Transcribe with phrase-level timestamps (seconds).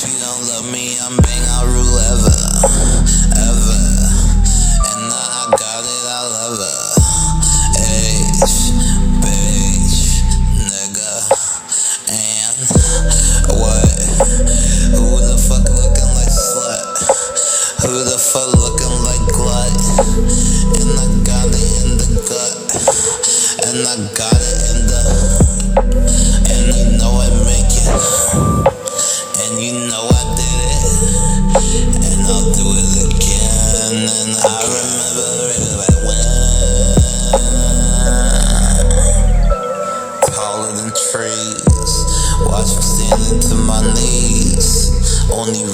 [0.00, 2.32] she don't love me, I'm bang, I rule ever,
[3.36, 3.80] ever.
[4.96, 6.80] And I got it, I love her.
[7.84, 8.72] H,
[9.20, 10.24] bitch,
[10.56, 11.12] nigga.
[12.08, 12.64] And
[13.60, 14.00] what?
[14.96, 16.80] Who the fuck looking like slut?
[17.84, 19.76] Who the fuck looking like glut?
[20.80, 22.56] And I got it in the gut.
[23.68, 24.29] And I got
[31.00, 37.00] and I'll do it again, and I remember it when,
[40.28, 41.92] taller than trees,
[42.44, 42.84] watch me
[43.64, 44.92] my knees,
[45.32, 45.64] only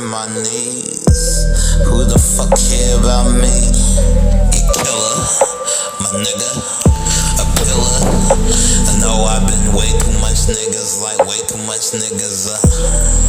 [0.00, 1.46] my knees.
[1.86, 3.50] Who the fuck care about me?
[4.54, 5.18] Get killer,
[6.00, 6.50] my nigga,
[7.42, 7.90] a.
[8.86, 12.46] I know I've been way too much niggas, like way too much niggas.
[12.52, 13.21] Uh,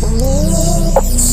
[0.00, 1.27] Come on.